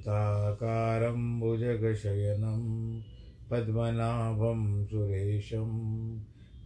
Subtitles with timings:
[0.00, 3.00] हाथ शान्ताकारं भुजगशयनं,
[3.50, 5.68] पद्मनाभं सुरेशं,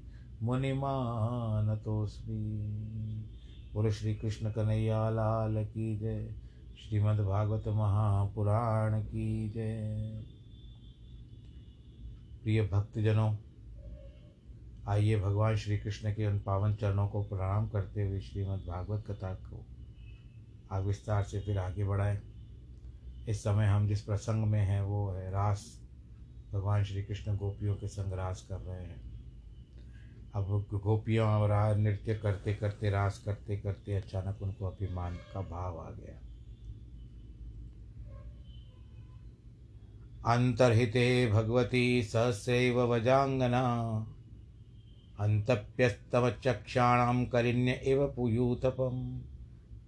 [0.43, 2.35] मुनिमानतोऽस्मि।
[3.73, 6.35] बोलो श्री कृष्ण कन्हैया लाल की जय।
[6.79, 10.23] श्रीमद् भागवत महापुराण की जय।
[12.43, 13.35] प्रिय भक्तजनों,
[14.87, 19.33] आइए भगवान श्री कृष्ण के उन पावन चरणों को प्रणाम करते हुए श्रीमद् भागवत कथा
[19.33, 19.65] को
[20.71, 22.21] आग विस्तार से फिर आगे बढ़ाएँ।
[23.29, 25.81] इस समय हम जिस प्रसंग में हैं, वो है रास।
[26.53, 29.10] भगवान श्री कृष्ण गोपियों के संग रास कर रहे हैं।
[30.35, 35.89] अब गोपियों और नृत्य करते करते, रास करते करते अचानक उनको अभिमान का भाव आ
[35.89, 36.21] गया।
[40.33, 43.87] अंतर्हिते भगवती सहस्रैव वजांगना
[45.19, 49.21] अंतप्यस्तमचक्षाणाम करिण्य एव पुयूतपम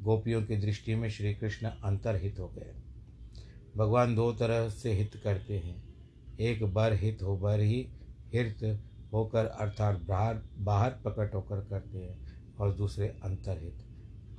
[0.06, 2.74] गोपियों की दृष्टि में श्री कृष्ण अंतर्हित हो गए।
[3.78, 5.84] भगवान दो तरह से हित करते हैं।
[6.40, 7.88] एक बर हित, हो बर ही
[8.34, 8.80] हित।
[9.14, 12.18] होकर अर्थात बाहर बाहर प्रकट होकर करते हैं
[12.60, 13.86] और दूसरे अंतर्हित,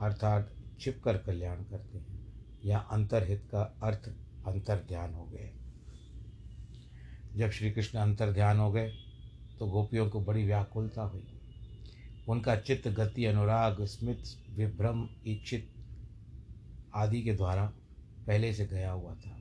[0.00, 2.24] अर्थात छिप कर कल्याण करते हैं।
[2.64, 4.08] या अंतर्हित का अर्थ
[4.46, 5.50] अंतर ध्यान हो गए
[7.36, 8.90] जब श्री कृष्ण अंतर ध्यान हो गए
[9.58, 11.26] तो गोपियों को बड़ी व्याकुलता हुई।
[12.28, 15.70] उनका चित्त, गति, अनुराग, स्मित, विभ्रम, इच्छित
[16.94, 17.72] आदि के द्वारा
[18.26, 19.36] पहले से गया हुआ था।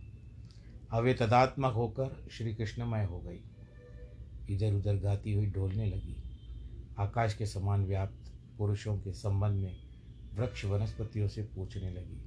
[0.93, 3.39] अब वे तदात्मक होकर श्री कृष्णमय हो गई।
[4.49, 6.23] इधर उधर गाती हुई डोलने लगी।
[6.97, 9.77] आकाश के समान व्याप्त पुरुषों के संबंध में
[10.35, 12.21] वृक्ष वनस्पतियों से पूछने लगी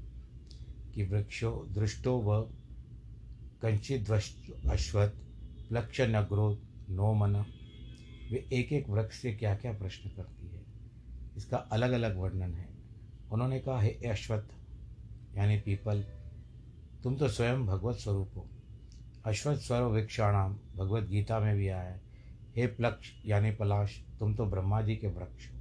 [0.94, 2.42] कि वृक्षो, दृष्टो व
[3.62, 4.10] कंचित
[4.70, 5.14] अश्वत
[5.68, 6.58] प्लक्ष नग्रोध
[6.90, 7.36] नो मन
[8.30, 10.62] वे एक एक वृक्ष से क्या क्या प्रश्न करती है।
[11.36, 12.68] इसका अलग अलग वर्णन है।
[13.32, 14.48] उन्होंने कहा, हे अश्वत्थ,
[15.36, 16.04] यानी पीपल,
[17.02, 18.48] तुम तो स्वयं भगवत स्वरूप हो।
[19.24, 22.05] अश्वत्थ स्वर वृक्षाणाम भगवत गीता में भी आया है।
[22.56, 25.58] हे प्लक्ष यानी पलाश, तुम तो ब्रह्मा जी के वृक्ष हो।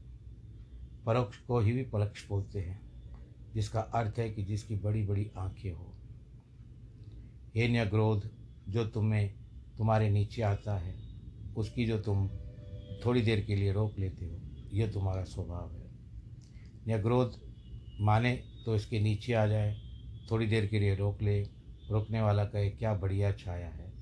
[1.06, 2.82] परोक्ष को ही भी पलक्ष बोलते हैं,
[3.54, 5.98] जिसका अर्थ है कि जिसकी बड़ी बड़ी आँखें हो।
[7.56, 8.32] हे न्यग्रोध,
[8.70, 9.36] जो तुम्हें,
[9.78, 10.96] तुम्हारे नीचे आता है,
[11.58, 12.30] उसकी जो तुम
[13.06, 14.42] थोड़ी देर के लिए रोक लेते हो,
[14.74, 15.92] यह तुम्हारा स्वभाव है।
[16.88, 17.42] न्यग्रोध,
[18.02, 19.82] माने तो इसके नीचे आ जाए,
[20.32, 21.44] थोड़ी देर के लिए रोक ले,
[21.92, 23.94] रोकने वाला कहे, क्या बढ़िया छाया है,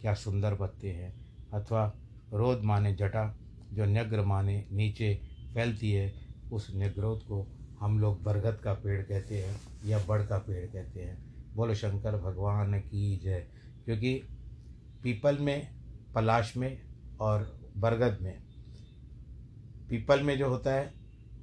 [0.00, 2.01] क्या सुंदर पत्ते हैं। अथवा
[2.32, 3.38] रोध माने जटा,
[3.72, 5.20] जो न्यग्र माने नीचे
[5.54, 6.14] फैलती है,
[6.52, 7.46] उस न्यग्रोध को
[7.80, 11.24] हम लोग बरगद का पेड़ कहते हैं या बड़ का पेड़ कहते हैं।
[11.54, 13.46] बोलो, शंकर, भगवान की जय।
[13.84, 14.22] क्योंकि
[15.02, 15.68] पीपल में,
[16.14, 16.82] पलाश में
[17.20, 18.38] और बरगद में,
[19.90, 20.94] पीपल में जो होता है,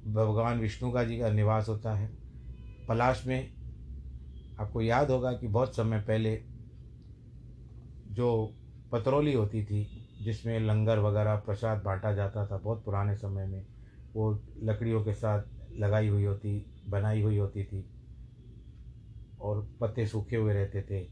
[0.06, 2.10] भगवान विष्णु का जी का निवास होता है।
[2.88, 3.52] पलाश में
[4.60, 6.42] आपको याद होगा कि बहुत समय पहले
[8.08, 8.54] जो
[8.92, 13.64] पतरोली होती थी जिसमें लंगर वगैरह, प्रसाद बांटा जाता था बहुत पुराने समय में।
[14.14, 14.32] वो
[14.62, 17.84] लकड़ियों के साथ लगाई हुई होती, बनाई हुई होती थी
[19.40, 21.06] और पत्ते सूखे हुए रहते थे।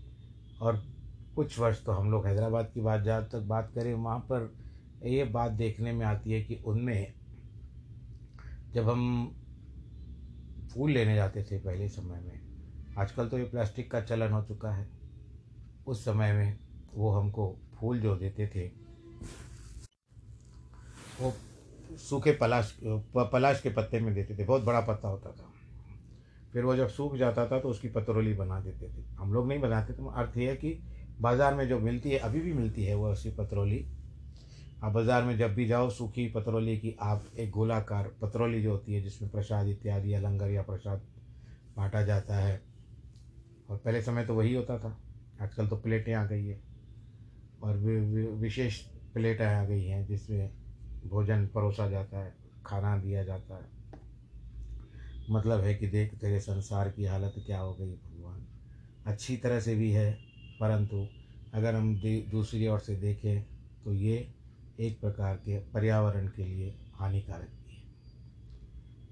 [0.60, 0.82] और
[1.37, 4.52] कुछ वर्ष तो हम लोग हैदराबाद की बात जहाँ तक बात करें, वहाँ पर
[5.02, 7.12] ये बात देखने में आती है कि उनमें
[8.75, 9.34] जब हम
[10.70, 12.40] फूल लेने जाते थे पहले समय में,
[12.99, 14.88] आजकल तो ये प्लास्टिक का चलन हो चुका है,
[15.87, 16.58] उस समय में
[16.94, 18.66] वो हमको फूल जो देते थे
[21.20, 21.32] वो
[21.99, 25.53] सूखे पलाश पलाश के पत्ते में देते थे, बहुत बड़ा पत्ता होता था।
[26.52, 29.61] फिर वो जब सूख जाता था तो उसकी पतरोली बना देते थे। हम लोग नहीं
[29.61, 30.78] बनाते थे, अर्थ ये है कि
[31.21, 33.85] बाज़ार में जो मिलती है, अभी भी मिलती है वो ऐसी पतरोली।
[34.83, 38.95] आप बाज़ार में जब भी जाओ, सूखी पतरोली की आप एक गोलाकार पतरोली जो होती
[38.95, 41.02] है, जिसमें प्रसाद इत्यादि या लंगर या प्रसाद
[41.76, 42.61] बांटा जाता है।
[43.69, 44.97] और पहले समय तो वही होता था,
[45.40, 46.61] आजकल तो प्लेटें आ गई है।
[47.62, 47.76] और
[48.40, 48.81] विशेष
[49.14, 50.50] प्लेटें आ गई हैं, जिसमें
[51.07, 52.35] भोजन परोसा जाता है,
[52.67, 53.78] खाना दिया जाता है।
[55.31, 58.47] मतलब है कि देख तेरे संसार की हालत क्या हो गई भगवान।
[59.07, 60.12] अच्छी तरह से भी है,
[60.61, 61.07] परंतु
[61.55, 61.95] अगर हम
[62.31, 63.43] दूसरी ओर से देखें
[63.85, 64.35] तो ये
[64.81, 67.83] एक प्रकार के पर्यावरण के लिए हानिकारक भी है।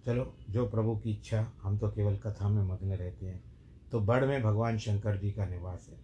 [0.06, 3.42] चलो, जो प्रभु की इच्छा, हम तो केवल कथा में मग्न रहते हैं।
[3.92, 5.98] तो बड़ में भगवान शंकर जी का निवास है।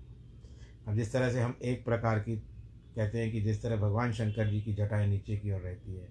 [0.89, 2.43] अब जिस तरह से हम एक प्रकार की
[2.97, 6.09] कहते हैं कि जिस तरह भगवान शंकर जी की जटाएँ नीचे की ओर रहती है,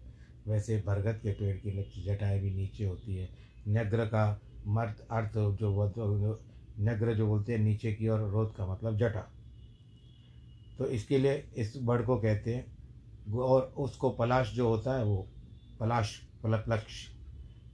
[0.47, 3.29] वैसे बरगद के पेड़ की जटाएँ भी नीचे होती है।
[3.67, 6.39] नग्र का मर्द अर्थ जो
[6.79, 9.21] नग्र जो बोलते हैं, नीचे की ओर रोध का मतलब जटा।
[10.77, 12.65] तो इसके लिए इस बड़ को कहते हैं,
[13.33, 15.27] और उसको पलाश जो होता है वो,
[15.79, 17.07] पलाश, पलप्लक्ष।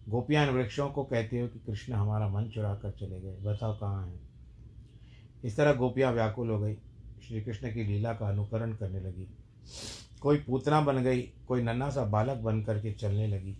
[0.10, 4.08] गोपियान वृक्षों को कहते हो कि कृष्ण हमारा मन चुरा कर चले गए, बताओ कहाँ
[4.08, 4.20] हैं।
[5.44, 6.76] इस तरह गोपियाँ व्याकुल हो गई।
[7.27, 9.27] श्री कृष्ण की लीला का अनुकरण करने लगी।
[10.22, 13.57] कोई पूतना बन गई, कोई नन्ना सा बालक बन करके चलने लगी,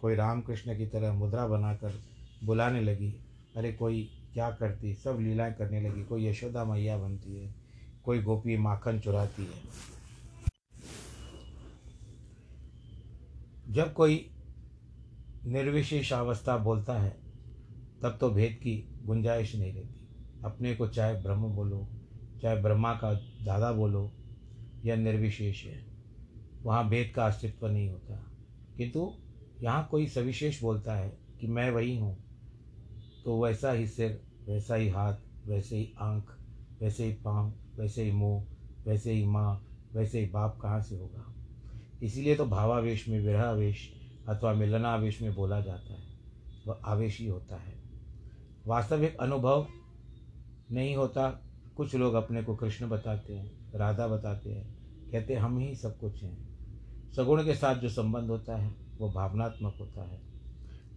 [0.00, 2.00] कोई रामकृष्ण की तरह मुद्रा बनाकर
[2.44, 3.14] बुलाने लगी,
[3.56, 7.54] अरे कोई क्या करती, सब लीलाएँ करने लगी, कोई यशोदा मैया बनती है,
[8.04, 9.62] कोई गोपी माखन चुराती है।
[13.72, 14.30] जब कोई
[15.46, 17.16] निर्विशेष अवस्था बोलता है,
[18.02, 20.08] तब तो भेद की गुंजाइश नहीं रहती।
[20.44, 21.88] अपने को चाहे ब्रह्म बोलो
[22.42, 23.12] चाहे ब्रह्मा का
[23.44, 24.12] दादा बोलो
[24.84, 25.86] या निर्विशेष है,
[26.64, 28.30] वहाँ भेद का अस्तित्व नहीं होता।
[28.76, 29.14] किंतु
[29.62, 32.18] यहाँ कोई सविशेष बोलता है कि मैं वही हूँ
[33.24, 35.14] तो वैसा ही सिर, वैसा ही हाथ,
[35.46, 36.38] वैसे ही आँख,
[36.82, 38.44] वैसे ही पाँव, वैसे ही मुँह,
[38.86, 41.34] वैसे ही माँ, वैसे ही बाप कहाँ से होगा?
[42.02, 43.92] इसीलिए तो भावावेश में विरहावेश
[44.28, 46.06] अथवा मिलनावेश में बोला जाता है।
[46.66, 47.74] वह आवेश ही होता है।
[48.66, 49.66] वास्तविक अनुभव
[50.72, 51.45] नहीं होता
[51.76, 54.76] कुछ लोग अपने को कृष्ण बताते हैं, राधा बताते हैं,
[55.12, 56.48] कहते हैं, हम ही सब कुछ हैं।
[57.16, 60.20] सगुण के साथ जो संबंध होता है, वो भावनात्मक होता है।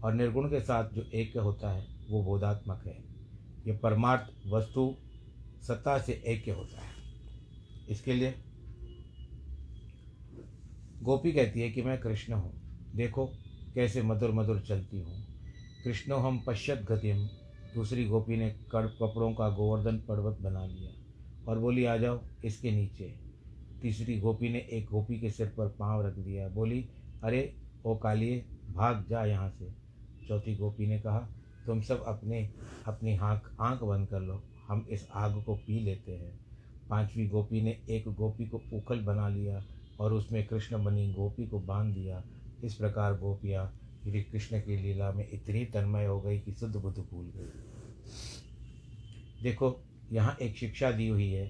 [0.03, 3.03] और निर्गुण के साथ जो एक होता है, वो बोधात्मक है।
[3.67, 4.95] ये परमार्थ वस्तु
[5.67, 6.91] सत्ता से ऐक्य होता है।
[7.89, 8.35] इसके लिए
[11.01, 12.53] गोपी कहती है कि मैं कृष्ण हूँ।
[12.95, 13.25] देखो
[13.75, 15.25] कैसे मधुर मधुर चलती हूँ।
[15.83, 17.38] कृष्णो हम पश्यत गतिम।
[17.75, 20.91] दूसरी गोपी ने कड़ कपड़ों का गोवर्धन पर्वत बना लिया
[21.47, 23.15] और बोली, आ जाओ इसके नीचे।
[23.81, 26.89] तीसरी गोपी ने एक गोपी के सिर पर पाँव रख दिया, बोली,
[27.23, 29.71] अरे, ओ कालिए, भाग जा यहाँ से।
[30.27, 31.29] चौथी गोपी ने कहा,
[31.65, 32.49] तुम सब अपने,
[32.87, 36.39] अपनी आँख आँख बंद कर लो, हम इस आग को पी लेते हैं।
[36.89, 39.63] पांचवी गोपी ने एक गोपी को उखल बना लिया
[39.99, 42.23] और उसमें कृष्ण बनी गोपी को बाँध दिया।
[42.63, 46.97] इस प्रकार गोपियाँ श्री कृष्ण की लीला में इतनी तन्मय हो गई कि शुद्ध बुद्ध
[46.99, 47.49] भूल गई
[49.43, 49.79] देखो,
[50.11, 51.45] यहाँ एक शिक्षा दी हुई है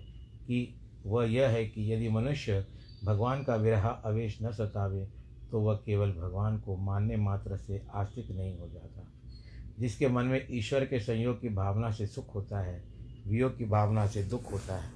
[0.47, 0.75] कि
[1.05, 2.65] वह यह है कि यदि मनुष्य
[3.03, 5.07] भगवान का विरह अवेश न सतावे
[5.51, 9.05] तो वह केवल भगवान को मानने मात्र से आस्तिक नहीं हो जाता,
[9.79, 12.83] जिसके मन में ईश्वर के संयोग की भावना से सुख होता है,
[13.27, 14.91] वियोग की भावना से दुख होता है।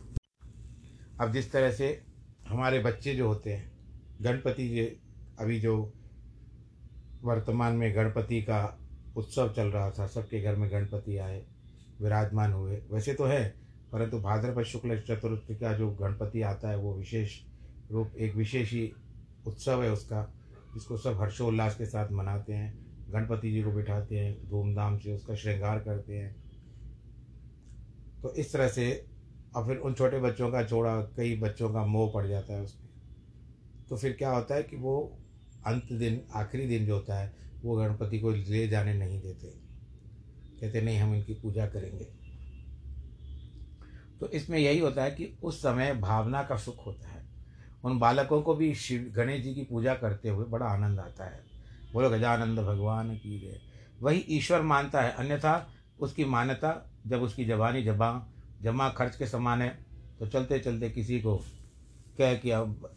[1.21, 1.87] अब जिस तरह से
[2.47, 3.71] हमारे बच्चे जो होते हैं,
[4.21, 4.81] गणपति जी
[5.39, 5.93] अभी जो
[7.23, 8.79] वर्तमान में गणपति का
[9.15, 11.45] उत्सव चल रहा था। सबके घर में गणपति आए,
[12.01, 13.55] विराजमान हुए। वैसे तो है,
[13.91, 17.39] परंतु भाद्रपद शुक्ल चतुर्थी का जो गणपति आता है, वो विशेष
[17.91, 18.93] रूप, एक विशेष ही
[19.47, 20.33] उत्सव है उसका,
[20.73, 25.35] जिसको सब हर्षोल्लास के साथ मनाते हैं। गणपति जी को बिठाते हैं, धूमधाम से उसका
[25.35, 26.35] श्रृंगार करते हैं।
[28.21, 29.05] तो इस तरह से,
[29.55, 32.89] और फिर उन छोटे बच्चों का छोड़ा कई बच्चों का मोह पड़ जाता है उसमें।
[33.89, 35.19] तो फिर क्या होता है कि वो
[35.65, 39.47] अंत दिन आखिरी दिन जो होता है, वो गणपति को ले जाने नहीं देते।
[40.61, 42.07] कहते, नहीं, हम इनकी पूजा करेंगे।
[44.19, 47.25] तो इसमें यही होता है कि उस समय भावना का सुख होता है।
[47.83, 51.43] उन बालकों को भी शिव, गणेश जी की पूजा करते हुए बड़ा आनंद आता है।
[51.93, 53.61] बोलो, गजानंद भगवान की जय।
[54.01, 58.27] वही ईश्वर मानता है। अन्यथा उसकी मान्यता, जब उसकी जबानी जबा
[58.61, 59.85] जमा खर्च के समान है
[60.19, 61.37] तो चलते चलते किसी को
[62.17, 62.95] कह कि अब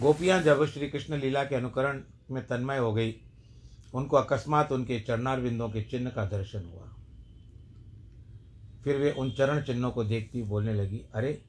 [0.00, 3.14] गोपियाँ जब श्री कृष्ण लीला के अनुकरण में तन्मय हो गई,
[3.94, 6.96] उनको अकस्मात उनके चरणार बिंदों के चिन्ह का दर्शन हुआ।
[8.84, 11.42] फिर वे उन चरण चिन्हों को देखती बोलने लगी, अरे,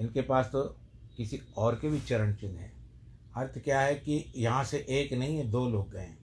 [0.00, 0.62] इनके पास तो
[1.16, 2.72] किसी और के भी चरण चिन्ह हैं।
[3.36, 6.14] अर्थ क्या है कि यहाँ से एक नहीं है दो लोग गए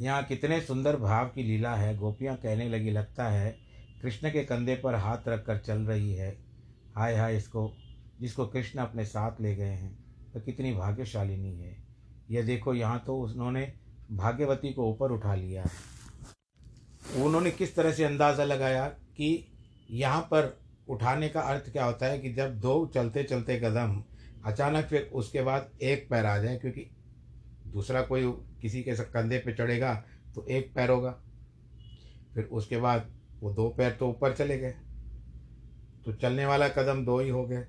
[0.00, 3.58] यहाँ कितने सुंदर भाव की लीला है। गोपियाँ कहने लगी, लगता है
[4.02, 6.38] कृष्ण के कंधे पर हाथ रखकर चल रही है।
[6.96, 7.72] हाय हाय इसको,
[8.20, 9.99] जिसको कृष्ण अपने साथ ले गए हैं।
[10.34, 11.76] तो कितनी भाग्यशालिनी है।
[12.30, 13.72] यह देखो, यहाँ तो उन्होंने
[14.12, 15.64] भाग्यवती को ऊपर उठा लिया।
[17.16, 19.46] उन्होंने किस तरह से अंदाज़ा लगाया कि
[19.90, 20.56] यहाँ पर
[20.88, 24.02] उठाने का अर्थ क्या होता है कि जब दो चलते चलते कदम,
[24.44, 26.86] अचानक फिर उसके बाद एक पैर आ जाए, क्योंकि
[27.66, 28.30] दूसरा कोई
[28.62, 29.94] किसी के कंधे पे चढ़ेगा
[30.34, 31.10] तो एक पैर होगा।
[32.34, 33.10] फिर उसके बाद
[33.40, 34.74] वो दो पैर तो ऊपर चले गए।
[36.06, 37.66] तो चलने वाला कदम दो ही हो गए।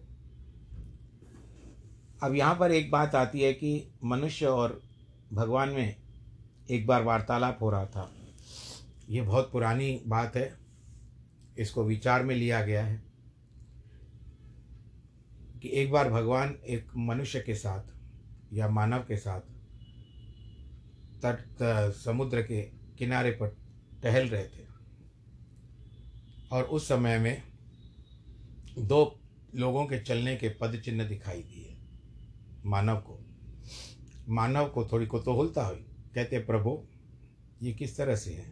[2.23, 4.81] अब यहाँ पर एक बात आती है कि मनुष्य और
[5.33, 5.95] भगवान में
[6.69, 8.11] एक बार वार्तालाप हो रहा था।
[9.09, 10.53] ये बहुत पुरानी बात है।
[11.57, 13.01] इसको विचार में लिया गया है
[15.61, 19.39] कि एक बार भगवान एक मनुष्य के साथ या मानव के साथ
[21.25, 22.61] तट, समुद्र के
[22.97, 23.55] किनारे पर
[24.03, 24.65] टहल रहे थे
[26.51, 27.41] और उस समय में
[28.79, 29.19] दो
[29.55, 31.70] लोगों के चलने के पद चिन्ह दिखाई दिए।
[32.65, 33.25] मानव को।
[34.29, 36.83] मानव को थोड़ी कुतूहलता हुई। कहते प्रभु,
[37.61, 38.51] ये किस तरह से है?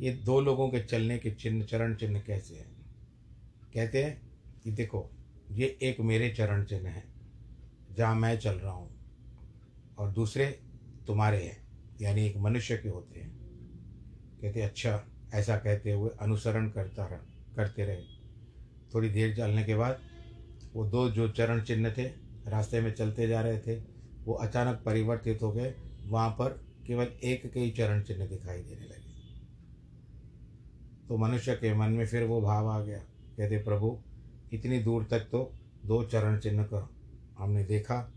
[0.00, 2.76] ये दो लोगों के चलने के चिन्ह, चरण चिन्ह कैसे हैं?
[3.74, 4.22] कहते हैं
[4.64, 5.10] कि देखो,
[5.50, 7.12] ये एक मेरे चरण चिन्ह हैं,
[7.94, 8.90] जहाँ मैं चल रहा हूँ,
[9.98, 10.60] और दूसरे
[11.06, 11.68] तुम्हारे हैं,
[12.00, 13.38] यानी एक मनुष्य के होते हैं।
[14.42, 17.16] कहते अच्छा ऐसा कहते हुए अनुसरण करता रह,
[17.56, 18.02] करते रहे।
[18.94, 20.00] थोड़ी देर चलने के बाद,
[20.74, 23.82] वो दो जो चरण चिन्ह थे रास्ते में चलते जा रहे थे,
[24.24, 25.74] वो अचानक परिवर्तित हो गए।
[26.06, 29.08] वहाँ पर केवल एक के ही चरण चिन्ह दिखाई देने लगे।
[31.08, 34.00] तो मनुष्य के मन में फिर वो भाव आ गया। कहते, प्रभु,
[34.52, 35.52] इतनी दूर तक तो
[35.86, 36.90] दो चरण चिन्ह का
[37.38, 38.12] हमने देखा,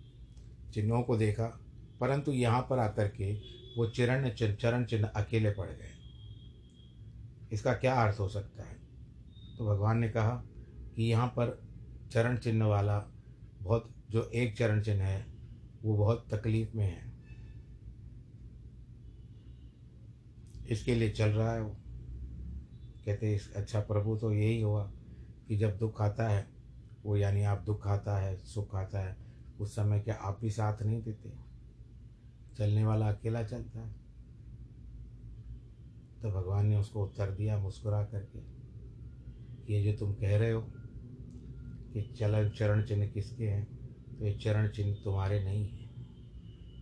[0.74, 1.60] चिन्हों को देखा,
[2.00, 3.34] परंतु यहाँ पर आकर के
[3.78, 5.92] वो चरण चरण चिन्ह अकेले पड़ गए।
[7.52, 8.76] इसका क्या अर्थ हो सकता है?
[9.58, 10.44] तो भगवान ने कहा
[10.96, 11.62] कि यहाँ पर
[12.12, 13.06] चरण चिन्ह वाला
[13.62, 15.26] बहुत जो एक चरण चिन्ह है,
[15.84, 17.14] वो बहुत तकलीफ़ में है।
[20.70, 21.76] इसके लिए चल रहा है वो।
[23.06, 24.92] कहते इस अच्छा प्रभु तो यही हुआ
[25.48, 26.48] कि जब दुख आता है,
[27.06, 29.18] वो यानी आप दुख आता है, सुख आता है,
[29.60, 31.32] उस समय क्या आप भी साथ नहीं देते।
[32.58, 33.96] चलने वाला अकेला चलता है।
[36.22, 38.40] तो भगवान ने उसको उत्तर दिया मुस्कुरा करके
[39.66, 40.62] कि ये जो तुम कह रहे हो
[41.94, 43.81] कि चलन, चरण चिन्ह किसके हैं?
[44.22, 46.08] ये चरण चिन्ह तुम्हारे नहीं हैं।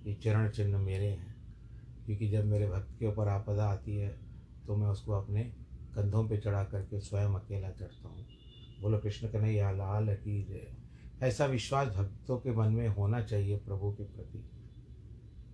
[0.06, 1.36] ये चरण चिन्ह मेरे हैं।
[2.06, 4.20] क्योंकि जब मेरे भक्त के ऊपर आपदा आती है
[4.68, 5.44] तो मैं उसको अपने
[5.96, 8.28] कंधों पे चढ़ा करके स्वयं अकेला चढ़ता हूँ।
[8.82, 10.74] बोलो, कृष्ण कन्हैया, लाल की जय।
[11.22, 14.50] ऐसा विश्वास भक्तों के मन में होना चाहिए प्रभु के प्रति।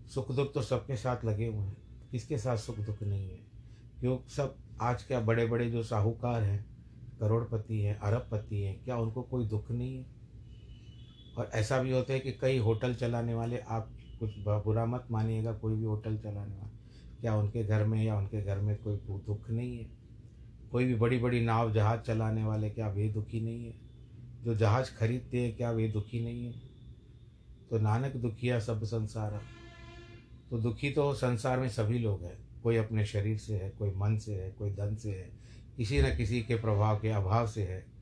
[0.10, 1.78] सुख दुख तो सबके साथ लगे हुए हैं।
[2.12, 3.38] किसके साथ सुख दुख नहीं है?
[4.00, 6.66] क्यों सब आज क्या बड़े बड़े जो साहूकार हैं,
[7.20, 10.15] करोड़पति हैं, अरबपति हैं, क्या उनको कोई दुख नहीं है?
[11.38, 15.54] और ऐसा भी होता है कि कई होटल चलाने वाले, आप कुछ बुरा मत मानिएगा,
[15.54, 16.70] कोई भी होटल चलाने वाला।
[17.22, 19.90] क्या उनके घर में, या उनके घर में कोई दुख नहीं है।
[20.72, 23.74] कोई भी बड़ी बड़ी नाव जहाज़ चलाने वाले, क्या वे दुखी नहीं है?
[24.44, 26.54] जो जहाज़ खरीदते हैं, क्या वे दुखी नहीं है?
[27.70, 29.42] तो नानक दुखिया सब संसार।
[30.50, 34.18] तो दुखी तो संसार में सभी लोग हैं। कोई अपने शरीर से है, कोई मन
[34.18, 35.32] से है, कोई धन से है।
[35.78, 37.95] किसी न किसी के प्रभाव के अभाव से है।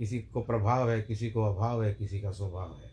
[0.00, 2.90] किसी को प्रभाव है, किसी को अभाव है, किसी का स्वभाव है।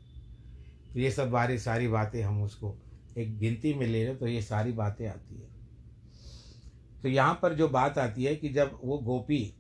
[0.94, 2.76] तो ये सब बारी, सारी बातें हम उसको
[3.18, 5.48] एक गिनती में ले लें तो ये सारी बातें आती है।
[7.04, 9.54] तो यहाँ पर जो बात आती है कि जब वो गोपी,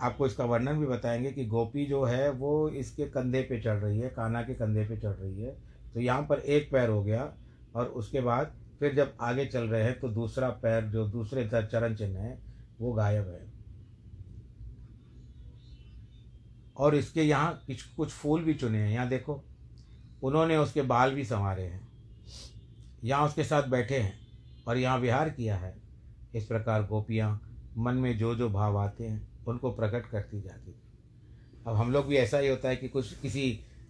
[0.00, 4.00] आपको इसका वर्णन भी बताएँगे कि गोपी जो है, वो इसके कंधे पे चढ़ रही
[4.00, 5.56] है काना के कंधे पे चढ़ रही है।
[5.94, 7.34] तो यहाँ पर एक पैर हो गया
[7.76, 11.94] और उसके बाद फिर जब आगे चल रहे हैं तो दूसरा पैर, जो दूसरे चरण
[11.94, 12.38] चिन्ह है,
[12.80, 13.51] वो गायब है।
[16.76, 19.42] और इसके यहाँ कुछ कुछ फूल भी चुने हैं। यहाँ देखो
[20.22, 21.88] उन्होंने उसके बाल भी संवारे हैं।
[23.04, 24.14] यहाँ उसके साथ बैठे हैं
[24.68, 25.74] और यहाँ विहार किया है।
[26.34, 27.40] इस प्रकार गोपियाँ
[27.78, 30.74] मन में जो जो भाव आते हैं उनको प्रकट करती जाती
[31.66, 33.44] अब हम लोग भी ऐसा ही होता है कि कुछ किसी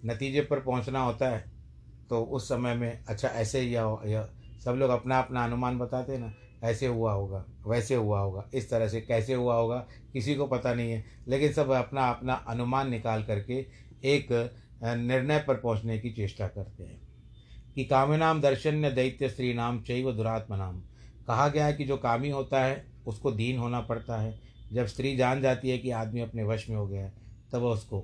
[0.05, 1.45] नतीजे पर पहुँचना होता है
[2.11, 4.29] तो उस समय में अच्छा ऐसे या, या
[4.65, 8.71] सब लोग अपना अपना अनुमान बताते हैं ना ऐसे हुआ होगा, वैसे हुआ होगा, इस
[8.71, 12.91] तरह से कैसे हुआ होगा, किसी को पता नहीं है। लेकिन सब अपना अपना अनुमान
[12.91, 13.67] निकाल करके
[14.05, 14.29] एक
[14.85, 17.01] निर्णय पर पहुँचने की चेष्टा करते हैं
[17.75, 20.81] कि कामिनाम दर्शन्य दैत्य स्त्री नाम चैव दुरात्म नाम
[21.27, 24.41] कहा गया है कि जो कामी होता है, उसको दीन होना पड़ता है।
[24.73, 27.13] जब स्त्री जान जाती है कि आदमी अपने वश में हो गया है,
[27.53, 28.01] तब वह उसको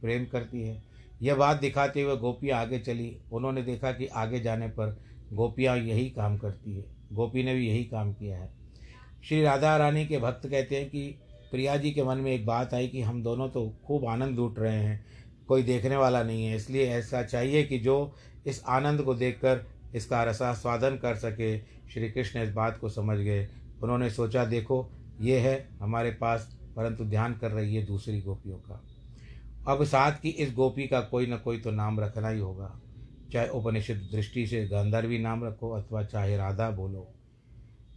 [0.00, 0.82] प्रेम करती है।
[1.22, 5.00] यह बात दिखाते हुए गोपियाँ आगे चली। उन्होंने देखा कि आगे जाने पर
[5.32, 8.52] गोपियाँ यही काम करती है। गोपी ने भी यही काम किया है।
[9.24, 11.02] श्री राधा रानी के भक्त कहते हैं कि
[11.50, 14.58] प्रिया जी के मन में एक बात आई कि हम दोनों तो खूब आनंद लूट
[14.58, 15.04] रहे हैं,
[15.48, 18.14] कोई देखने वाला नहीं है, इसलिए ऐसा चाहिए कि जो
[18.46, 19.64] इस आनंद को देखकर
[19.94, 23.48] इसका रसास्वादन कर सके। श्री कृष्ण इस बात को समझ गए।
[23.82, 24.90] उन्होंने सोचा, देखो,
[25.20, 28.82] ये है हमारे पास, परंतु ध्यान कर रही है दूसरी गोपियों का।
[29.68, 32.80] अब साथ की इस गोपी का कोई ना कोई तो नाम रखना ही होगा।
[33.34, 37.08] चाहे उपनिषद दृष्टि से गांधारवी नाम रखो अथवा चाहे राधा बोलो।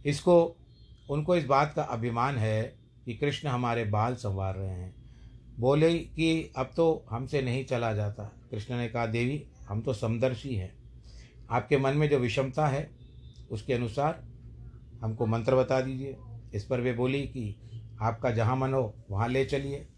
[0.06, 0.56] इसको,
[1.10, 4.94] उनको इस बात का अभिमान है कि कृष्ण हमारे बाल संवार रहे हैं।
[5.58, 10.54] बोले कि अब तो हमसे नहीं चला जाता। कृष्ण ने कहा, देवी, हम तो समदर्शी
[10.54, 10.74] हैं।
[11.50, 12.90] आपके मन में जो विषमता है,
[13.50, 14.24] उसके अनुसार
[15.02, 16.16] हमको मंत्र बता दीजिए।
[16.54, 17.56] इस पर वे बोली कि,
[18.00, 19.88] आपका जहाँ मन हो, वहाँ ले चलिए।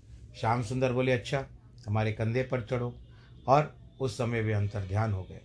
[0.41, 1.47] श्याम सुंदर बोले अच्छा
[1.89, 2.97] हमारे कंधे पर चढ़ो।
[3.49, 5.41] और उस समय वे अंतर ध्यान हो गए।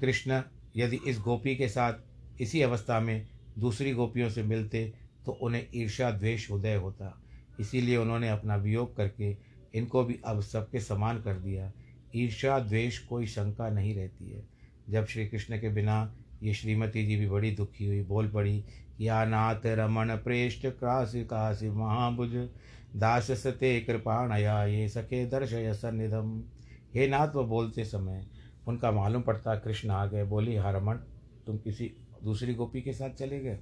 [0.00, 0.42] कृष्ण
[0.76, 3.26] यदि इस गोपी के साथ इसी अवस्था में
[3.58, 4.92] दूसरी गोपियों से मिलते
[5.26, 7.16] तो उन्हें ईर्ष्या द्वेष उदय होता।
[7.60, 9.36] इसीलिए उन्होंने अपना वियोग करके
[9.74, 11.72] इनको भी अब सबके समान कर दिया।
[12.16, 14.42] ईर्ष्या द्वेष कोई शंका नहीं रहती है।
[14.90, 18.64] जब श्री कृष्ण के बिना ये श्रीमती जी भी बड़ी दुखी हुई, बोल पड़ी
[19.00, 22.34] या नाथ रमण प्रेष्ठ क्रासी काशी महाभुज,
[22.96, 26.42] दास सते कृपाणया ये सखे दर्शय सन्निधम।
[26.92, 28.24] हे नाथ, वो बोलते समय
[28.66, 30.96] उनका मालूम पड़ता, कृष्ण आ गए, बोली हरमन
[31.46, 31.92] तुम किसी
[32.24, 33.58] दूसरी गोपी के साथ चले गए?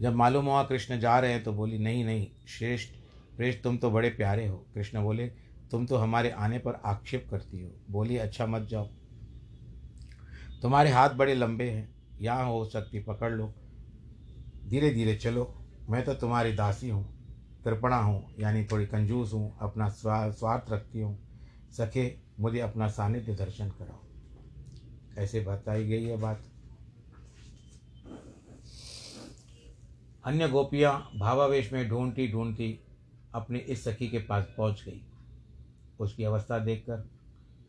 [0.00, 2.94] जब मालूम हुआ कृष्ण जा रहे हैं तो बोली, नहीं नहीं, श्रेष्ठ
[3.36, 5.26] प्रेष्ठ तुम तो बड़े प्यारे हो। कृष्ण बोले,
[5.70, 8.88] तुम तो हमारे आने पर आक्षेप करती हो। बोली अच्छा मत जाओ।
[10.62, 11.88] तुम्हारे हाथ बड़े लंबे हैं,
[12.20, 13.52] यहाँ हो सकती, पकड़ लो।
[14.66, 15.52] धीरे धीरे चलो।
[15.90, 17.04] मैं तो तुम्हारी दासी हूँ,
[17.64, 21.18] कृपणा हूँ, यानी थोड़ी कंजूस हूँ, अपना स्वार्थ रखती हूँ।
[21.76, 24.04] सखे मुझे अपना सानिध्य दर्शन कराओ।
[25.18, 26.42] ऐसे बताई गई है बात।
[30.24, 32.80] अन्य गोपियाँ भावावेश में ढूंढती ढूंढती
[33.34, 35.06] अपनी इस सखी के पास पहुँच गई।
[36.00, 37.10] उसकी अवस्था देखकर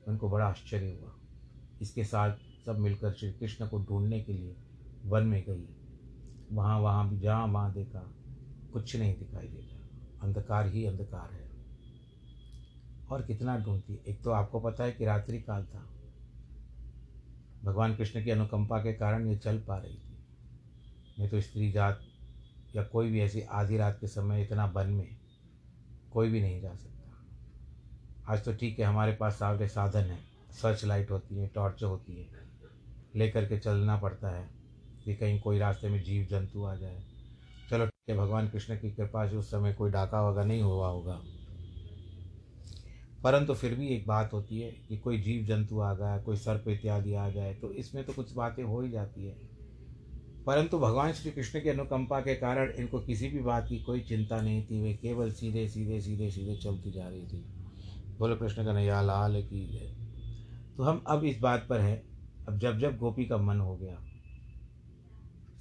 [0.08, 1.12] उनको बड़ा आश्चर्य हुआ।
[1.82, 4.56] इसके साथ सब मिलकर श्री कृष्ण को ढूँढने के लिए
[5.06, 5.68] वन में गई।
[6.52, 8.14] वहाँ वहाँ भी जहाँ वहाँ देखा,
[8.74, 9.88] कुछ नहीं दिखाई देता।
[10.22, 11.45] अंधकार ही अंधकार है।
[13.10, 15.90] और कितना ढूंढती एक तो आपको पता है कि रात्रि काल था।
[17.64, 20.18] भगवान कृष्ण की अनुकंपा के कारण ये चल पा रही थी।
[21.20, 22.00] नहीं तो स्त्री जात
[22.76, 25.18] या कोई भी ऐसी आधी रात के समय इतना वन में
[26.12, 26.94] कोई भी नहीं जा सकता।
[28.34, 32.16] आज तो ठीक है, हमारे पास सारे साधन हैं। सर्च लाइट होती है, टॉर्च होती
[32.16, 32.28] है।
[33.16, 34.50] लेकर के चलना पड़ता है
[35.04, 37.04] कि कहीं कोई रास्ते में जीव जंतु आ जाए।
[37.70, 40.88] चलो ठीक है, भगवान कृष्ण की कृपा से उस समय कोई डाका वगैरह नहीं हुआ
[40.88, 41.22] होगा।
[43.26, 46.68] परंतु फिर भी एक बात होती है कि कोई जीव जंतु आ गया, कोई सर्प
[46.68, 49.34] इत्यादि आ जाए तो इसमें तो कुछ बातें हो ही जाती है।
[50.46, 54.42] परंतु भगवान श्री कृष्ण की अनुकंपा के कारण इनको किसी भी बात की कोई चिंता
[54.42, 57.44] नहीं थी, वे केवल सीधे सीधे सीधे सीधे चलती जा रही थी।
[58.20, 59.94] बोलो कृष्ण का नया लाल की है
[60.78, 62.02] तो हम अब इस बात पर हैं।
[62.48, 64.00] अब जब जब गोपी का मन हो गया,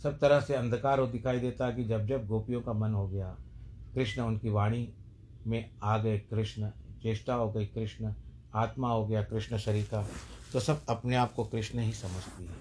[0.02, 3.36] सब तरह से अंधकार हो दिखाई देता कि जब जब गोपियों का मन हो गया,
[3.94, 4.88] कृष्ण उनकी वाणी
[5.46, 6.70] में आ गए कृष्ण।
[7.04, 8.14] चेष्टा हो गई कृष्ण
[8.54, 10.08] आत्मा हो गया कृष्ण शरीर का
[10.52, 12.56] तो सब अपने आप को कृष्ण ही समझती है।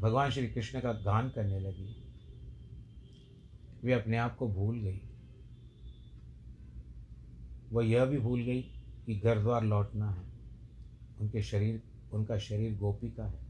[0.00, 2.02] भगवान श्री कृष्ण का गान करने लगी।
[3.84, 5.00] वे अपने आप को भूल गई।
[7.72, 8.62] वह यह भी भूल गई
[9.06, 10.24] कि घर द्वार लौटना है।
[11.20, 13.46] उनके शरीर, उनका शरीर गोपी का है।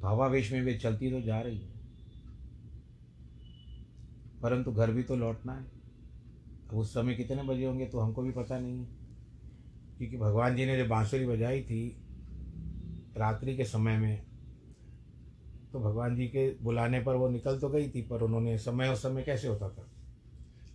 [0.00, 1.75] भावावेश में वे चलती तो जा रही है।
[4.42, 5.64] परंतु घर भी तो लौटना है।
[6.70, 8.86] अब उस समय कितने बजे होंगे तो हमको भी पता नहीं है।
[9.98, 11.96] क्योंकि भगवान जी ने जो बांसुरी बजाई थी,
[13.16, 14.22] रात्रि के समय में
[15.72, 19.02] तो भगवान जी के बुलाने पर वो निकल तो गई थी, पर उन्होंने समय उस
[19.02, 19.88] समय कैसे होता था?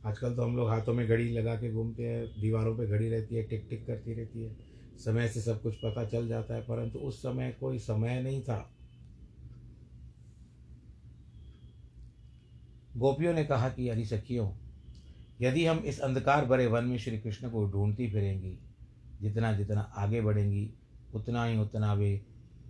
[0.06, 3.36] आजकल तो हम लोग हाथों में घड़ी लगा के घूमते हैं, दीवारों पे घड़ी रहती
[3.36, 4.56] है टिक टिक करती रहती है।
[4.98, 8.72] समय से सब कुछ पता चल जाता है, परंतु उस समय कोई समय नहीं था।
[13.02, 14.52] गोपियों ने कहा कि, अरे सखियों,
[15.42, 18.58] यदि हम इस अंधकार भरे वन में श्री कृष्ण को ढूंढती फिरेंगी,
[19.22, 20.70] जितना जितना आगे बढ़ेंगी,
[21.14, 22.18] उतना ही उतना वे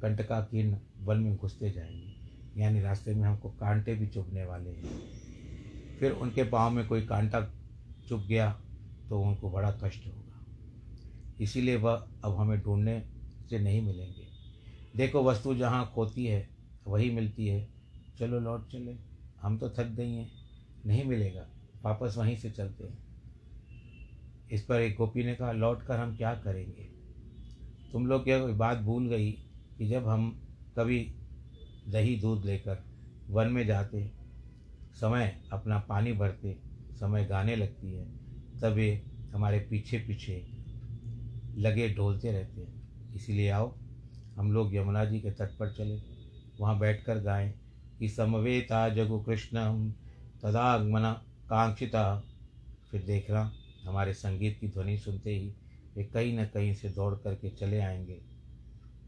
[0.01, 2.13] कंटका किन वन में घुसते जाएँगे।
[2.61, 4.99] यानी रास्ते में हमको कांटे भी चुभने वाले हैं।
[5.99, 7.53] फिर उनके पाँव में कोई कांटा
[8.09, 8.61] चुभ गया
[9.09, 10.45] तो उनको बड़ा कष्ट होगा।
[11.41, 13.03] इसीलिए वह अब हमें ढूँढने
[13.49, 14.27] से नहीं मिलेंगे।
[14.95, 16.49] देखो वस्तु जहाँ खोती है,
[16.87, 17.67] वही मिलती है।
[18.19, 19.10] चलो लौट चले।
[19.41, 20.31] हम तो थक गई हैं,
[20.85, 21.45] नहीं मिलेगा,
[21.83, 22.97] वापस वहीं से चलते हैं।
[24.51, 26.89] इस पर एक गोपी ने कहा, लौट कर हम क्या करेंगे?
[27.91, 29.31] तुम लोग क्या बात भूल गई
[29.77, 30.31] कि जब हम
[30.77, 30.99] कभी
[31.87, 32.83] दही दूध लेकर
[33.29, 34.11] वन में जाते,
[34.93, 36.57] समय अपना पानी भरते,
[36.99, 38.05] समय गाने लगती है,
[38.61, 39.01] तब ये
[39.33, 40.45] हमारे पीछे पीछे
[41.57, 43.73] लगे ढोलते रहते हैं। इसीलिए आओ,
[44.37, 46.01] हम लोग यमुना जी के तट पर चले,
[46.59, 47.60] वहाँ बैठकर गाएँ।
[48.01, 49.89] कि समवेता जगु कृष्ण
[50.43, 51.13] तदागमना
[51.49, 52.23] कांक्षिता।
[52.91, 53.53] फिर देखना,
[53.85, 55.53] हमारे संगीत की ध्वनि सुनते ही
[55.97, 58.21] वे कहीं न कहीं से दौड़ करके चले आएँगे।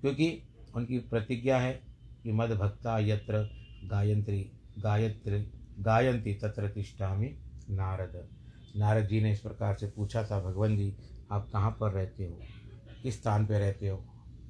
[0.01, 0.43] क्योंकि
[0.75, 1.73] उनकी प्रतिज्ञा है
[2.23, 3.49] कि मद भक्ता यत्र
[3.83, 5.47] गायत्री गायत्री,
[5.79, 7.35] गायंती तत्र तिष्ठामी
[7.69, 8.27] नारद।
[8.75, 10.93] नारद जी ने इस प्रकार से पूछा था, भगवान जी,
[11.31, 12.39] आप कहाँ पर रहते हो?
[13.03, 14.05] किस स्थान पर रहते हो?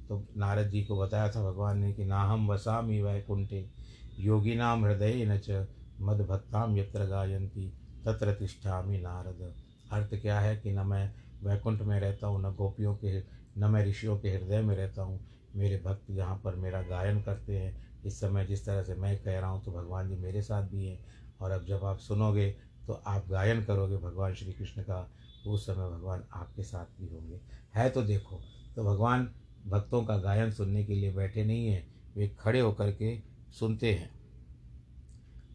[0.08, 3.83] तो नारद जी को बताया था भगवान ने कि ना हम वसामी वैकुंठे।
[4.18, 5.66] योगिनाम हृदय न च
[6.00, 7.68] मदभक्ताम यत्र गायंती
[8.06, 9.54] तत्र तिष्ठामी नारद।
[9.92, 13.18] अर्थ क्या है कि न मैं वैकुंठ में रहता हूँ, न गोपियों के,
[13.58, 15.20] न मैं ऋषियों के हृदय में रहता हूँ।
[15.54, 19.38] मेरे भक्त जहाँ पर मेरा गायन करते हैं। इस समय जिस तरह से मैं कह
[19.40, 20.98] रहा हूँ तो भगवान जी मेरे साथ भी हैं।
[21.40, 22.50] और अब जब आप सुनोगे
[22.86, 25.00] तो आप गायन करोगे भगवान श्री कृष्ण का
[25.44, 27.40] तो उस समय भगवान आपके साथ भी होंगे।
[27.74, 28.40] है तो देखो
[28.76, 29.28] तो भगवान
[29.66, 33.14] भक्तों का गायन सुनने के लिए बैठे नहीं हैं। वे खड़े होकर के
[33.54, 34.10] सुनते हैं।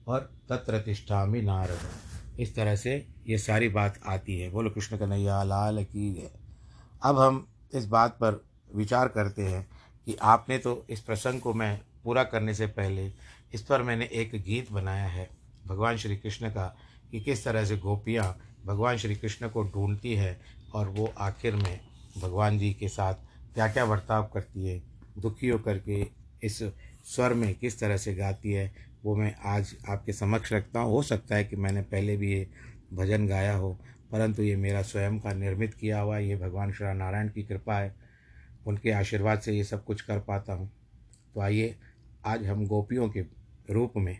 [0.08, 2.96] और तत्र तिष्ठामी नारद इस तरह से
[3.28, 6.32] ये सारी बात आती है। बोलो, कृष्ण कन्हैया, लाल की है
[7.04, 8.44] अब हम इस बात पर
[8.76, 9.68] विचार करते हैं
[10.08, 13.12] कि आपने तो इस प्रसंग को मैं पूरा करने से पहले
[13.54, 15.28] इस पर मैंने एक गीत बनाया है
[15.68, 16.66] भगवान श्री कृष्ण का,
[17.12, 18.36] कि किस तरह से गोपियाँ
[18.66, 20.40] भगवान श्री कृष्ण को ढूंढती है
[20.76, 21.80] और वो आखिर में
[22.22, 23.14] भगवान जी के साथ
[23.54, 24.82] क्या क्या बर्ताव करती है
[25.18, 26.06] दुखी होकर के
[26.44, 26.62] इस
[27.06, 28.72] स्वर में किस तरह से गाती है,
[29.04, 32.48] वो मैं आज आपके समक्ष रखता हूँ। हो सकता है कि मैंने पहले भी ये
[32.94, 33.72] भजन गाया हो,
[34.12, 37.94] परंतु ये मेरा स्वयं का निर्मित किया हुआ ये भगवान श्री नारायण की कृपा है,
[38.68, 40.70] उनके आशीर्वाद से ये सब कुछ कर पाता हूँ।
[41.34, 41.76] तो आइए,
[42.26, 43.22] आज हम गोपियों के
[43.70, 44.18] रूप में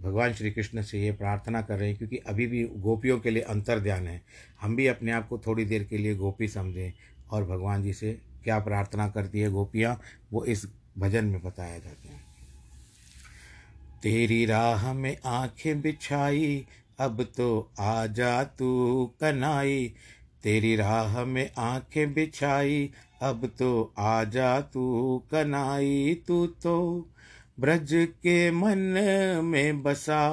[0.00, 3.42] भगवान श्री कृष्ण से ये प्रार्थना कर रहे हैं, क्योंकि अभी भी गोपियों के लिए
[3.44, 4.20] अंतर ध्यान है।
[4.60, 6.92] हम भी अपने आप को थोड़ी देर के लिए गोपी समझें
[7.30, 8.12] और भगवान जी से
[8.44, 9.98] क्या प्रार्थना करती है गोपियाँ,
[10.32, 10.64] वो इस
[10.98, 12.20] भजन में बताया जाता है।
[14.02, 16.66] तेरी राह में आँखें बिछाई,
[16.98, 19.94] अब तो आ जा तू कनाई।
[20.42, 22.90] तेरी राह में आँखें बिछाई,
[23.22, 27.08] अब तो आ जा तू कनाई। तू तो
[27.60, 28.78] ब्रज के मन
[29.44, 30.30] में बसा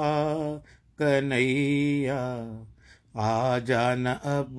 [1.02, 2.20] कन्हैया
[3.16, 4.56] आ जाना अब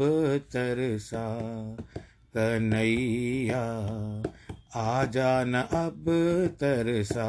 [0.53, 1.39] तरसा
[2.37, 3.63] कन्हैया।
[4.75, 6.05] आ जाना अब
[6.61, 7.27] तरसा।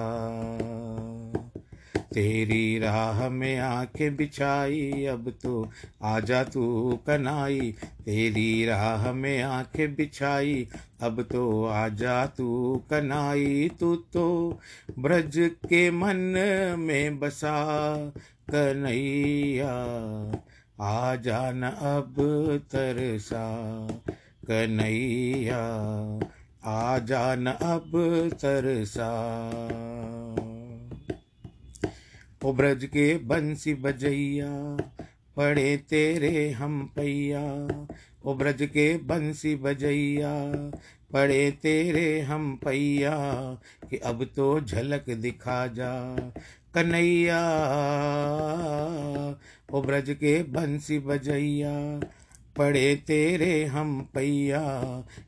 [2.15, 5.71] तेरी राह में आँखें बिछाई, अब तो
[6.03, 7.75] आजा तू कनाई।
[8.05, 10.69] तेरी राह में आँखें बिछाई,
[11.01, 14.59] अब तो आजा तू कनाई। तू तो
[14.99, 16.17] ब्रज के मन
[16.79, 17.65] में बसा
[18.51, 19.73] कन्हैया।
[20.81, 22.15] आ जान अब
[22.73, 23.89] तरसा
[24.51, 25.59] कन्हैया।
[26.69, 27.93] आ जान अब
[28.35, 29.09] तरसा।
[32.45, 34.77] ओ ब्रज के बंसी बजैया,
[35.37, 37.69] पड़े तेरे हम पैया।
[38.25, 40.53] ओ ब्रज के बंसी बजैया,
[41.13, 43.17] पड़े तेरे हम पैया,
[43.91, 46.17] कि अब तो झलक दिखा जा।
[46.75, 47.41] कन्हैया,
[49.73, 52.01] ओ ब्रज के बंसी बजैया
[52.59, 54.83] पड़े तेरे हम पैया,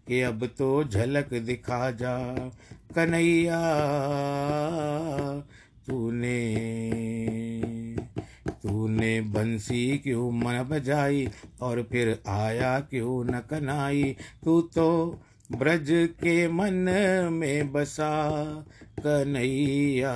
[0.09, 2.35] कि अब तो झलक दिखा जा।
[2.95, 3.61] कन्हैया,
[5.87, 6.57] तूने
[8.51, 11.29] तूने बंसी क्यों मन बजाई,
[11.61, 14.17] और फिर आया क्यों न कनाई?
[14.45, 15.21] तू तो
[15.53, 16.75] ब्रज के मन
[17.33, 18.31] में बसा।
[19.01, 20.13] कन्हैया,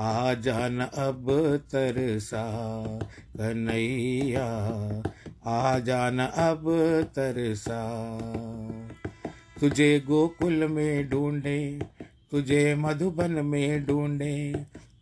[0.00, 1.26] आ जान अब
[1.72, 2.44] तरसा।
[3.36, 4.48] कन्हैया
[5.46, 6.64] आ जान अब
[7.16, 7.80] तरसा।
[9.60, 11.78] तुझे गोकुल में ढूंढे,
[12.30, 14.52] तुझे मधुबन में ढूंढे,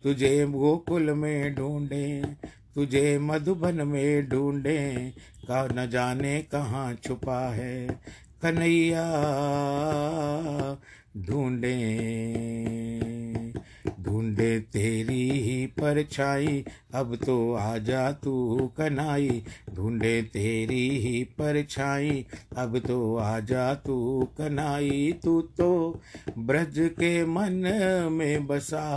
[0.03, 2.23] तुझे गोकुल में ढूंढे,
[2.75, 5.13] तुझे मधुबन में ढूंढे।
[5.49, 7.87] का न जाने कहाँ छुपा है
[8.43, 9.05] कन्हैया
[11.17, 11.77] ढूंढे।
[14.07, 16.65] ढूंढे तेरी ही परछाई,
[16.95, 18.35] अब तो आजा तू
[18.77, 19.43] कनाई।
[19.75, 26.01] ढूंढे तेरी ही परछाई, अब तो आजा तू कनाई। तू तो
[26.39, 27.53] ब्रज के मन
[28.13, 28.89] में बसा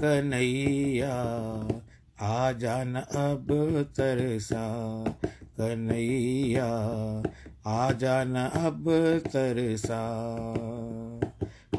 [0.00, 1.14] कन्हैया,
[2.20, 3.46] आ जान अब
[3.96, 4.66] तरसा
[5.60, 6.68] कन्हैया,
[7.66, 8.84] आ जान अब
[9.26, 10.02] तरसा।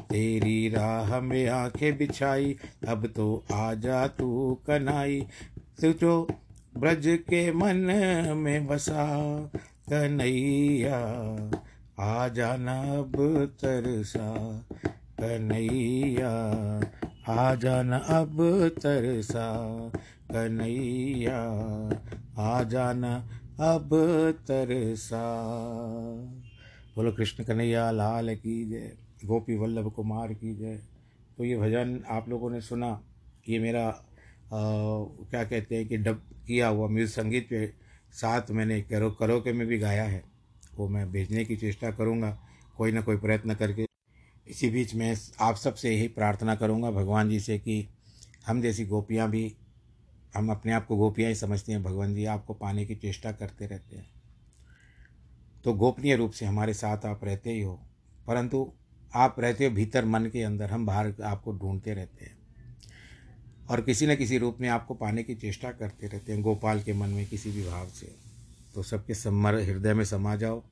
[0.10, 2.56] तेरी राह में आँखें बिछाई,
[2.88, 5.22] अब तो आ जा तू कनाई।
[5.82, 6.28] तू तो
[6.78, 7.76] ब्रज के मन
[8.38, 9.06] में बसा
[9.89, 11.00] कन्हैया,
[12.00, 13.15] आ जाना अब
[13.62, 14.30] तरसा
[15.20, 16.32] कन्हैया,
[17.28, 18.38] आ जाना अब
[18.84, 19.48] तरसा
[20.32, 21.39] कन्हैया,
[22.38, 23.15] आ जाना
[23.60, 23.89] अब
[24.48, 25.24] तरसा।
[26.96, 30.80] बोलो कृष्ण कन्हैया, लाल की जय। गोपी वल्लभ कुमार की जय।
[31.38, 33.00] तो ये भजन आप लोगों ने सुना
[33.50, 34.00] ये मेरा आ,
[34.52, 37.66] क्या कहते हैं कि डब किया हुआ म्यूज़िक संगीत पे
[38.14, 40.24] साथ मैंने करो करोके में भी गाया है।
[40.76, 42.38] वो मैं भेजने की चेष्टा करूँगा
[42.78, 43.86] कोई ना कोई प्रयत्न करके।
[44.48, 47.88] इसी बीच मैं आप सबसे यही प्रार्थना करूँगा भगवान जी से कि
[48.48, 49.52] हम जैसी गोपियाँ भी
[50.36, 53.66] हम अपने आप को गोपियाँ ही समझते हैं। भगवान जी आपको पाने की चेष्टा करते
[53.66, 54.08] रहते हैं।
[55.64, 57.80] तो गोपनीय रूप से हमारे साथ आप रहते ही हो
[58.28, 58.72] परंतु
[59.15, 62.38] आप रहते हो भीतर मन के अंदर, हम बाहर आपको ढूंढते रहते हैं।
[63.69, 66.93] और किसी न किसी रूप में आपको पाने की चेष्टा करते रहते हैं, गोपाल के
[66.93, 68.15] मन में किसी भी भाव से।
[68.75, 70.63] तो सबके समर हृदय में समा जाओ,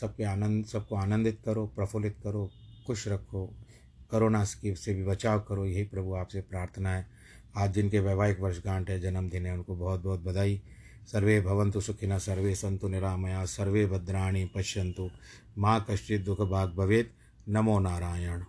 [0.00, 2.50] सबके आनंद, सबको आनंदित करो, प्रफुल्लित करो,
[2.86, 3.54] खुश रखो
[4.10, 7.06] कोरोना से भी बचाव करो, यही प्रभु आपसे प्रार्थना है।
[7.56, 10.62] आज जिनके वैवाहिक वर्षगांठ है, जन्मदिन है, उनको बहुत बहुत बधाई।
[11.12, 15.10] सर्वे भवंतु सुखिना सर्वे संतु निरामया, सर्वे भद्राणी पश्यंतु
[15.58, 17.19] माँ कश्चित दुख भाग भवेत्।
[17.52, 18.40] नमो नारायण।